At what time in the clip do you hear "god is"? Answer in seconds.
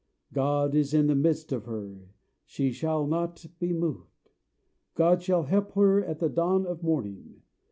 0.33-0.95